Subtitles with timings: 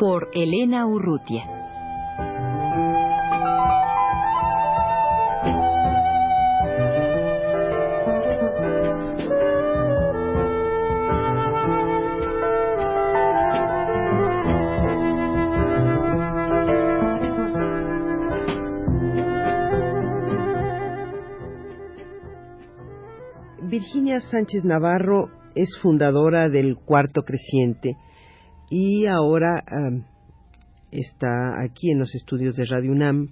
[0.00, 1.44] Por Elena Urrutia.
[23.60, 27.98] Virginia Sánchez Navarro es fundadora del Cuarto Creciente
[28.70, 29.64] y ahora
[30.92, 33.28] está aquí en los estudios de Radio UNAM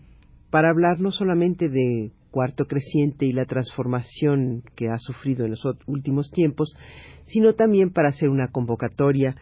[0.50, 5.62] para hablar no solamente de Cuarto Creciente y la transformación que ha sufrido en los
[5.86, 6.74] últimos tiempos,
[7.26, 9.36] sino también para hacer una convocatoria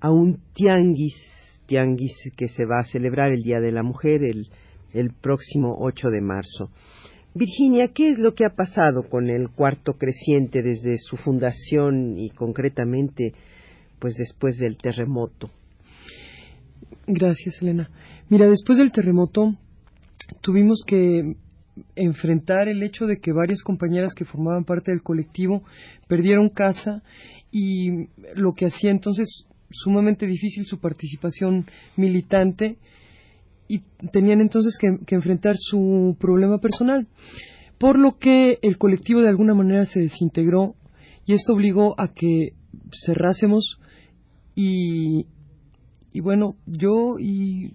[0.00, 1.14] a un tianguis,
[1.66, 4.48] tianguis que se va a celebrar el Día de la Mujer el,
[4.92, 6.70] el próximo 8 de marzo.
[7.34, 12.30] Virginia, ¿qué es lo que ha pasado con el cuarto creciente desde su fundación y
[12.30, 13.34] concretamente
[14.00, 15.50] pues después del terremoto?
[17.06, 17.88] Gracias, Elena.
[18.28, 19.54] Mira, después del terremoto
[20.40, 21.36] tuvimos que
[21.96, 25.62] enfrentar el hecho de que varias compañeras que formaban parte del colectivo
[26.08, 27.02] perdieron casa
[27.50, 32.78] y lo que hacía entonces sumamente difícil su participación militante
[33.68, 37.06] y tenían entonces que, enfrentar su problema personal.
[37.78, 40.74] Por lo que el colectivo de alguna manera se desintegró
[41.24, 42.54] y esto obligó a que
[43.06, 43.78] cerrásemos
[44.54, 45.26] y,
[46.12, 47.72] y bueno, yo y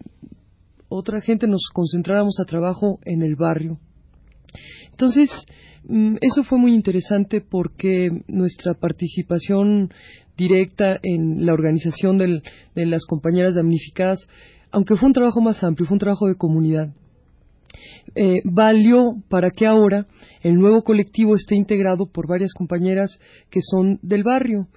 [0.90, 3.80] otra gente nos concentráramos a trabajo en el barrio.
[4.92, 5.30] Entonces,
[5.88, 9.92] mm, eso fue muy interesante porque nuestra participación
[10.38, 12.42] directa en la organización de
[12.76, 14.28] las compañeras damnificadas
[14.76, 16.94] aunque fue un trabajo más amplio, fue un trabajo de comunidad,
[18.14, 20.06] eh, valió para que ahora
[20.42, 23.18] el nuevo colectivo esté integrado por varias compañeras
[23.50, 24.68] que son del barrio.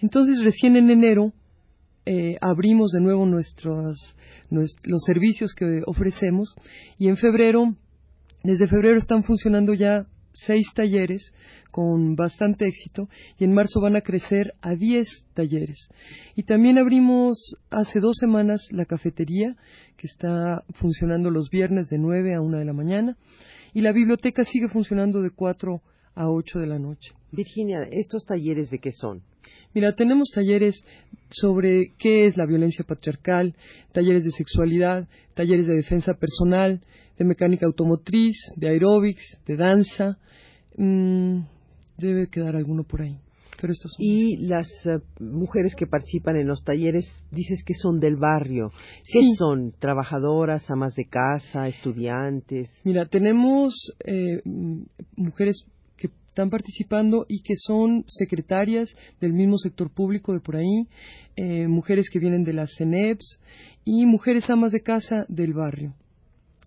[0.00, 1.32] Entonces, recién en enero
[2.06, 4.14] eh, abrimos de nuevo nuestros,
[4.50, 6.54] los servicios que ofrecemos
[6.98, 7.74] y en febrero,
[8.42, 11.32] desde febrero están funcionando ya seis talleres
[11.70, 15.88] con bastante éxito y en marzo van a crecer a diez talleres.
[16.34, 19.56] Y también abrimos hace dos semanas la cafetería
[19.96, 23.16] que está funcionando los viernes de nueve a una de la mañana
[23.74, 25.82] y la biblioteca sigue funcionando de cuatro
[26.14, 27.12] a ocho de la noche.
[27.30, 29.22] Virginia, ¿estos talleres de qué son?
[29.78, 30.74] Mira, tenemos talleres
[31.30, 33.54] sobre qué es la violencia patriarcal,
[33.92, 36.80] talleres de sexualidad, talleres de defensa personal,
[37.16, 40.18] de mecánica automotriz, de aeróbics, de danza.
[40.76, 41.42] Mm,
[41.96, 43.20] debe quedar alguno por ahí.
[43.60, 48.16] Pero estos Y las eh, mujeres que participan en los talleres, dices que son del
[48.16, 48.72] barrio.
[49.12, 49.74] ¿Qué son?
[49.78, 52.68] ¿Trabajadoras, amas de casa, estudiantes?
[52.82, 53.72] Mira, tenemos
[54.04, 54.40] eh,
[55.14, 55.77] mujeres que
[56.38, 58.88] están participando y que son secretarias
[59.20, 60.86] del mismo sector público de por ahí,
[61.34, 63.40] eh, mujeres que vienen de las CENEPS
[63.84, 65.94] y mujeres amas de casa del barrio.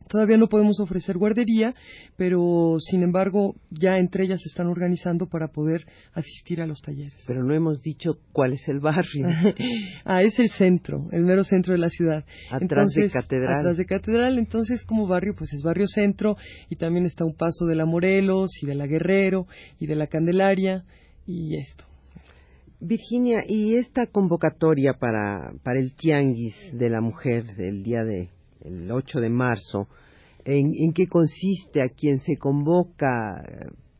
[0.07, 1.73] Todavía no podemos ofrecer guardería,
[2.17, 7.23] pero sin embargo ya entre ellas se están organizando para poder asistir a los talleres.
[7.27, 9.27] Pero no hemos dicho cuál es el barrio.
[10.05, 12.25] ah, es el centro, el mero centro de la ciudad.
[12.49, 13.59] Atrás de Catedral.
[13.59, 16.35] Atrás de Catedral, entonces como barrio pues es barrio centro
[16.69, 19.47] y también está un paso de la Morelos y de la Guerrero
[19.79, 20.83] y de la Candelaria
[21.25, 21.85] y esto.
[22.81, 28.29] Virginia, ¿y esta convocatoria para, para el Tianguis de la Mujer del día de
[28.63, 29.87] el 8 de marzo,
[30.45, 31.81] ¿En, qué consiste?
[31.81, 33.43] ¿A quién se convoca?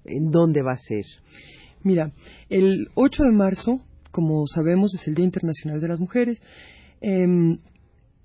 [0.06, 1.06] ¿En dónde va a ser?
[1.84, 2.12] Mira,
[2.50, 6.42] el 8 de marzo, como sabemos, es el Día Internacional de las Mujeres.
[7.00, 7.60] Em,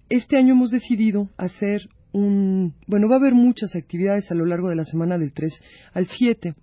[0.08, 2.74] este año hemos decidido hacer un...
[2.86, 5.52] Bueno, va a haber muchas actividades a lo largo de la semana del 3
[5.92, 6.54] al 7.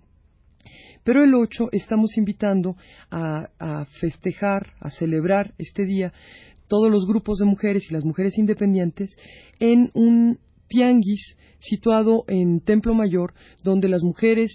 [1.04, 2.76] Pero el 8 estamos invitando
[3.10, 6.12] a, a, festejar, a celebrar este día
[6.68, 9.14] todos los grupos de mujeres y las mujeres independientes
[9.60, 10.38] en un
[10.68, 14.50] tianguis situado en Templo Mayor, donde las mujeres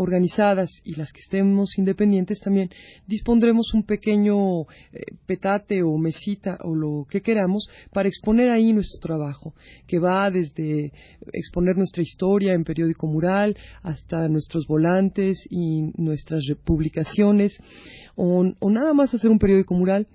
[0.00, 2.70] organizadas y las que estemos independientes también
[3.06, 8.98] dispondremos un pequeño eh, petate o mesita o lo que queramos para exponer ahí nuestro
[9.00, 9.54] trabajo,
[9.86, 10.92] que va desde
[11.34, 17.58] exponer nuestra historia en periódico mural hasta nuestros volantes y nuestras publicaciones
[18.16, 20.06] o, o nada más hacer un periódico mural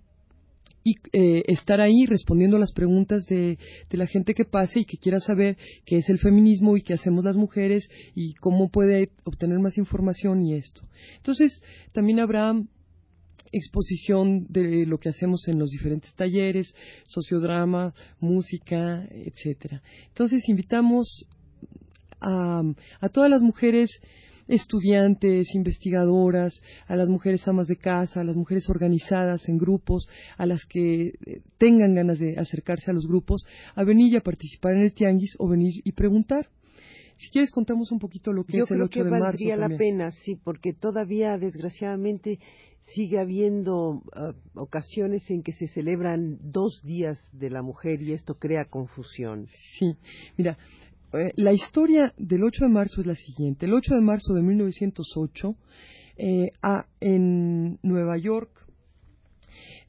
[0.88, 3.58] y eh, estar ahí respondiendo a las preguntas de,
[3.90, 6.94] de, la gente que pase y que quiera saber qué es el feminismo y qué
[6.94, 10.84] hacemos las mujeres y cómo puede obtener más información y esto.
[11.18, 11.60] Entonces,
[11.92, 12.54] también habrá
[13.52, 16.76] exposición de lo que hacemos en los diferentes talleres,
[17.08, 19.82] sociodrama, música, etcétera.
[20.10, 21.26] Entonces invitamos
[22.22, 22.62] a,
[23.02, 23.90] a todas las mujeres
[24.48, 30.08] estudiantes, investigadoras, a las mujeres amas de casa, a las mujeres organizadas en grupos,
[30.38, 33.46] a las que eh, tengan ganas de acercarse a los grupos,
[33.76, 36.50] a venir y a participar en el tianguis o venir y preguntar.
[37.18, 39.24] Si quieres contamos un poquito lo que es el 8 de marzo.
[39.24, 42.40] valdría la pena, sí, porque todavía desgraciadamente
[42.94, 48.36] sigue habiendo uh, ocasiones en que se celebran dos días de la mujer y esto
[48.36, 49.48] crea confusión.
[49.78, 49.96] Sí,
[50.38, 50.58] mira,
[51.14, 53.66] eh, la historia del 8 de marzo es la siguiente.
[53.66, 55.56] El 8 de marzo de 1908,
[56.18, 56.52] eh,
[57.00, 58.50] en Nueva York,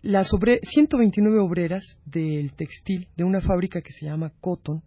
[0.03, 4.83] las 129 obreras del textil de una fábrica que se llama Cotton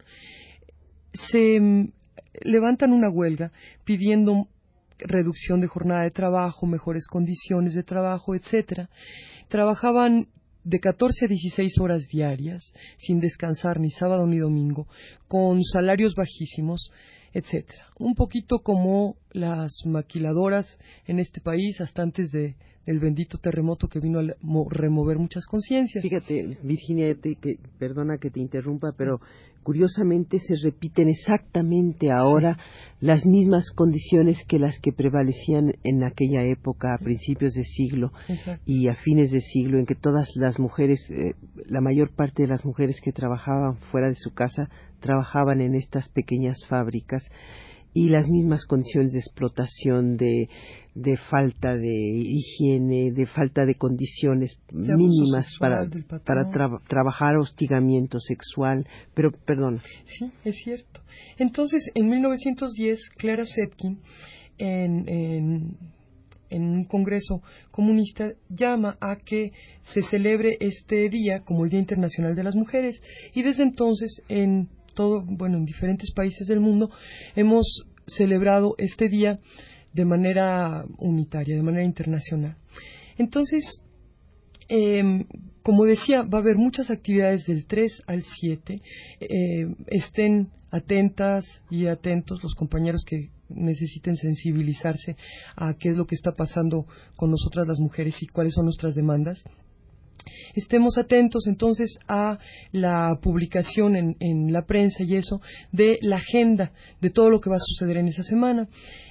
[1.14, 1.92] se mm,
[2.42, 3.52] levantan una huelga
[3.84, 4.48] pidiendo
[4.98, 8.90] reducción de jornada de trabajo, mejores condiciones de trabajo, etcétera.
[9.48, 10.28] Trabajaban
[10.64, 14.88] de 14 a 16 horas diarias, sin descansar ni sábado ni domingo,
[15.28, 16.92] con salarios bajísimos,
[17.34, 17.88] etcétera.
[17.98, 22.56] Un poquito como las maquiladoras en este país hasta antes de,
[22.86, 24.24] del bendito terremoto que vino a
[24.70, 26.02] remover muchas conciencias.
[26.02, 27.16] Fíjate, Virginia,
[27.78, 29.20] perdona que te interrumpa, pero
[29.64, 32.58] curiosamente se repiten exactamente ahora
[33.02, 38.12] las mismas condiciones que las que prevalecían en aquella época, a principios de siglo
[38.66, 41.34] y a fines de siglo, en que todas las mujeres, eh,
[41.68, 46.10] la mayor parte de las mujeres que trabajaban fuera de su casa, trabajaban en estas
[46.10, 47.24] pequeñas fábricas
[47.94, 50.48] y las mismas condiciones de explotación, de,
[50.94, 55.88] de falta de higiene, de falta de condiciones mínimas para,
[56.26, 56.50] para
[56.88, 58.86] trabajar hostigamiento sexual.
[59.16, 59.82] Pero, perdón.
[60.06, 61.02] Sí, es cierto.
[61.38, 64.00] Entonces, en 1910, Clara Zetkin,
[64.58, 65.78] en, en,
[66.50, 69.52] en un congreso comunista, llama a que
[69.82, 73.02] se celebre este día como el Día Internacional de las Mujeres.
[73.34, 74.70] Y desde entonces, en
[75.00, 76.92] todo, bueno, en diferentes países del mundo,
[77.34, 79.40] hemos celebrado este día
[79.94, 82.58] de manera unitaria, de manera internacional.
[83.18, 83.64] Entonces,
[84.68, 85.24] em,
[85.64, 88.82] como decía, va a haber muchas actividades del 3 al 7.
[89.22, 95.16] Eh, estén atentas y atentos los compañeros que necesiten sensibilizarse
[95.56, 96.86] a qué es lo que está pasando
[97.16, 99.42] con nosotras las mujeres y cuáles son nuestras demandas
[100.60, 102.38] estemos atentos entonces a
[102.72, 105.42] la publicación en, la prensa y eso
[105.72, 106.72] de la agenda
[107.02, 108.68] de todo lo que va a suceder en esa semana.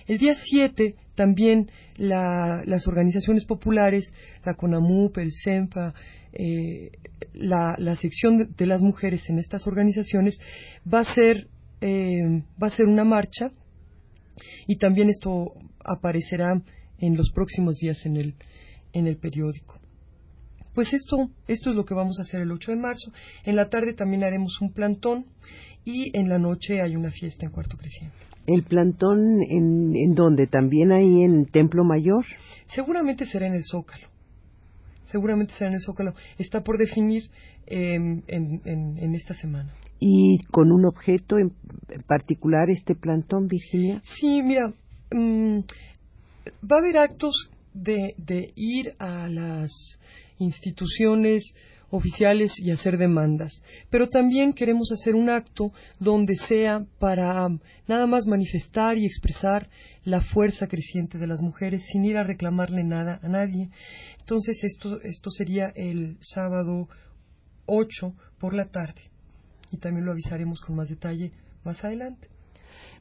[0.07, 4.13] El día 7 también las organizaciones populares,
[4.45, 5.93] la CONAMUP, el CENFA,
[6.33, 6.91] eh,
[7.35, 10.39] la, sección de, las mujeres en estas organizaciones
[10.93, 11.49] va a ser
[11.81, 13.51] eh, va a ser una marcha
[14.67, 15.53] y también esto
[15.85, 16.61] aparecerá
[16.99, 18.35] en los próximos días en el
[18.93, 19.78] en el periódico.
[20.79, 23.11] Pues esto, esto es lo que vamos a hacer el 8 de marzo.
[23.43, 25.27] En la tarde también haremos un plantón
[25.85, 28.17] y en la noche hay una fiesta en Cuarto Creciente.
[28.47, 30.47] ¿El plantón en, en dónde?
[30.47, 32.25] ¿También ahí en Templo Mayor?
[32.69, 34.07] Seguramente será en el Zócalo.
[35.07, 36.15] Seguramente será en el Zócalo.
[36.39, 37.25] Está por definir
[37.67, 39.75] em, en, en, esta semana.
[39.99, 41.57] ¿Y con un objeto en
[42.07, 44.01] particular este plantón, Virginia?
[44.21, 44.73] Sí, mira,
[45.11, 45.59] mm,
[46.71, 49.73] va a haber actos de, de ir a las
[50.39, 51.53] instituciones
[51.91, 53.63] oficiales y hacer demandas.
[53.91, 59.69] Pero también queremos hacer un acto donde sea para um, nada más manifestar y expresar
[60.05, 63.71] la fuerza creciente de las mujeres sin ir a reclamarle nada a nadie.
[64.21, 66.89] Entonces esto, esto sería el sábado
[67.67, 69.03] 8 por la tarde
[69.71, 71.33] y también lo avisaremos con más detalle
[71.65, 72.29] más adelante.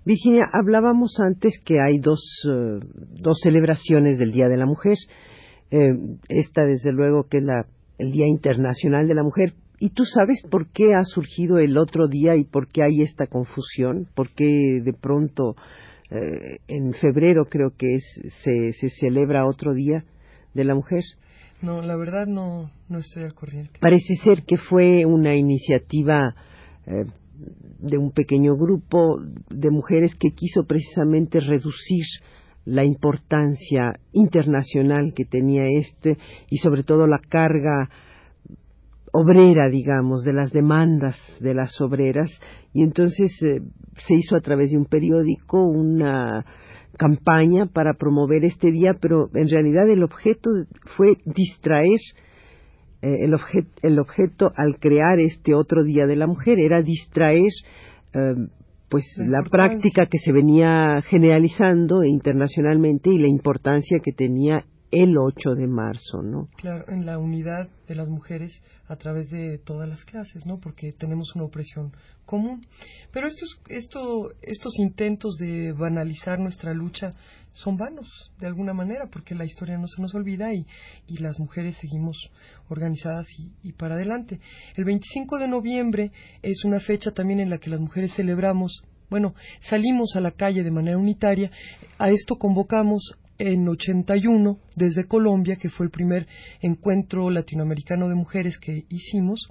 [0.05, 2.79] Virginia, hablábamos antes que hay dos, uh,
[3.21, 4.95] dos celebraciones del Día de la Mujer
[5.71, 5.93] eh,
[6.29, 7.65] esta desde luego que es la,
[7.97, 9.53] el Día Internacional de la Mujer.
[9.79, 13.27] ¿Y tú sabes por qué ha surgido el otro día y por qué hay esta
[13.27, 14.07] confusión?
[14.15, 15.55] ¿Por qué de pronto
[16.09, 18.03] eh, en febrero creo que es,
[18.43, 20.03] se, se celebra otro día
[20.53, 21.03] de la mujer?
[21.61, 23.79] No, la verdad no, no estoy al corriente.
[23.79, 26.35] Parece ser que fue una iniciativa
[26.85, 27.05] eh,
[27.79, 29.19] de un pequeño grupo
[29.49, 32.05] de mujeres que quiso precisamente reducir
[32.67, 36.17] la importancia internacional que tenía este
[36.49, 37.89] y sobre todo la carga
[39.13, 42.29] obrera, digamos, de las demandas de las obreras.
[42.73, 43.61] Y entonces eh,
[43.95, 46.45] se hizo a través de un periódico una
[46.97, 50.49] campaña para promover este día, pero en realidad el objeto
[50.97, 51.99] fue distraer
[53.01, 53.33] eh, el,
[53.81, 57.51] el, objeto al crear este otro Día de la Mujer era distraer
[58.13, 58.35] eh,
[58.89, 65.55] pues la, práctica que se venía generalizando internacionalmente y la importancia que tenía el 8
[65.55, 66.47] de marzo, ¿no?
[66.57, 68.53] Claro, en la unidad de las mujeres
[68.87, 70.59] a través de todas las clases, ¿no?
[70.59, 71.91] Porque tenemos una opresión
[72.25, 72.65] común.
[73.11, 77.09] Pero estos, esto, estos intentos de banalizar nuestra lucha
[77.53, 78.07] son vanos,
[78.39, 80.65] de alguna manera, porque la historia no se nos olvida y,
[81.07, 82.17] y las mujeres seguimos
[82.69, 84.39] organizadas y, y para adelante.
[84.75, 86.11] El 25 de noviembre
[86.43, 89.35] es una fecha también en la que las mujeres celebramos bueno,
[89.69, 91.49] salimos a la calle de manera unitaria.
[91.97, 96.27] A esto convocamos en 81 desde Colombia, que fue el primer
[96.61, 99.49] encuentro latinoamericano de mujeres que hicimos.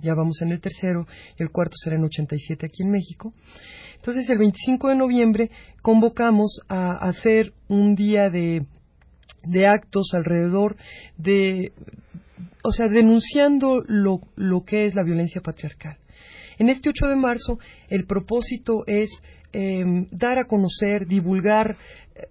[0.00, 1.06] Ya vamos en el tercero
[1.38, 3.34] el cuarto será en 87 aquí en México.
[3.96, 5.50] Entonces, el 25 de noviembre
[5.82, 8.64] convocamos a hacer un día de,
[9.42, 10.76] de actos alrededor
[11.16, 11.72] de,
[12.62, 15.98] o sea, denunciando lo, lo que es la violencia patriarcal.
[16.58, 19.10] En este 8 de marzo, el propósito es
[19.50, 21.78] Em, dar a conocer, divulgar,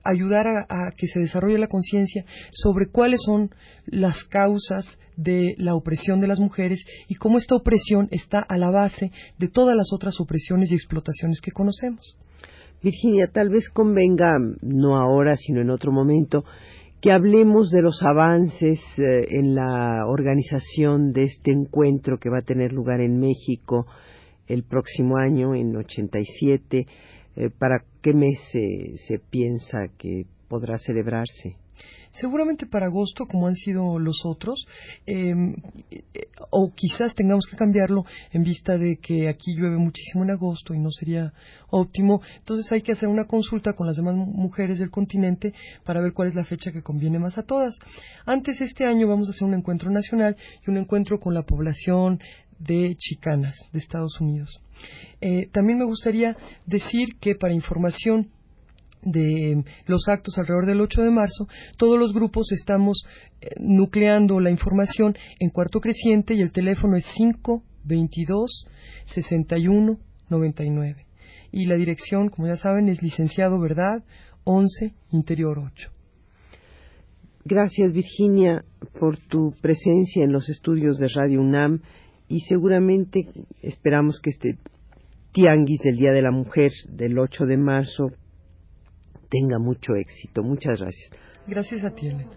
[0.03, 3.49] ayudar a, que se desarrolle la conciencia sobre cuáles son
[3.87, 8.69] las causas de la opresión de las mujeres y cómo esta opresión está a la
[8.69, 12.15] base de todas las otras opresiones y explotaciones que conocemos.
[12.83, 16.45] Virginia, tal vez convenga, no ahora, sino en otro momento,
[17.01, 22.45] que hablemos de los avances eh, en la organización de este encuentro que va a
[22.45, 23.87] tener lugar en México
[24.47, 26.87] el próximo año, en 87.
[27.35, 31.55] Eh, ¿Para qué mes se, piensa que podrá celebrarse?
[32.19, 34.65] seguramente para agosto, como han sido los otros,
[35.05, 35.55] em,
[36.49, 40.79] o quizás tengamos que cambiarlo en vista de que aquí llueve muchísimo en agosto y
[40.79, 41.33] no sería
[41.69, 42.21] óptimo.
[42.37, 46.29] Entonces hay que hacer una consulta con las demás mujeres del continente para ver cuál
[46.29, 47.77] es la fecha que conviene más a todas.
[48.25, 50.35] Antes este año vamos a hacer un encuentro nacional
[50.65, 52.19] y un encuentro con la población
[52.59, 54.61] de chicanas de Estados Unidos.
[55.21, 56.35] Eh, también me gustaría
[56.65, 58.29] decir que para información
[59.01, 61.47] de los actos alrededor del 8 de marzo,
[61.77, 63.05] todos los grupos estamos
[63.41, 68.67] eh, nucleando la información en cuarto creciente y el teléfono es 522
[69.05, 69.99] 61
[70.29, 71.05] 99.
[71.51, 74.03] Y la dirección, como ya saben, es licenciado Verdad
[74.43, 75.91] 11 Interior 8.
[77.45, 78.65] Gracias Virginia
[78.99, 81.81] por tu presencia en los estudios de Radio UNAM
[82.27, 83.27] y seguramente
[83.61, 84.57] esperamos que este
[85.31, 88.07] tianguis del Día de la Mujer del 8 de marzo
[89.29, 90.43] tenga mucho éxito.
[90.43, 91.11] Muchas gracias.
[91.47, 92.31] Gracias a ti, Elena.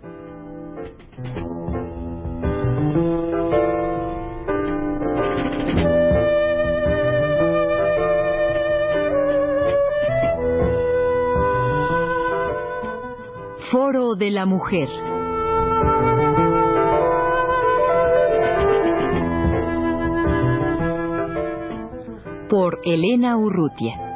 [13.70, 14.88] Foro de la Mujer.
[22.50, 24.10] Por Elena Urrutia.